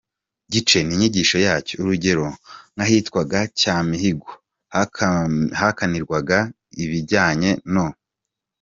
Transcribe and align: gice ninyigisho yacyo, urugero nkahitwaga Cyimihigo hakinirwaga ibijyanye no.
gice 0.53 0.77
ninyigisho 0.83 1.37
yacyo, 1.47 1.73
urugero 1.81 2.25
nkahitwaga 2.73 3.39
Cyimihigo 3.57 4.31
hakinirwaga 5.61 6.37
ibijyanye 6.83 7.51
no. 7.73 7.87